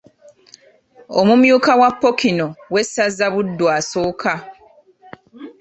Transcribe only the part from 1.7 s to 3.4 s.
wa Ppookino w’essaza